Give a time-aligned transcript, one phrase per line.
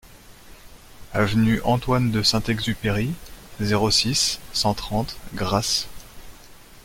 [1.13, 3.13] Avenue Antoine de Saint-Exupéry,
[3.59, 5.85] zéro six, cent trente Grasse